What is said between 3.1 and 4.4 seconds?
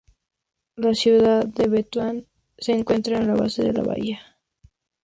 en la base de la bahía.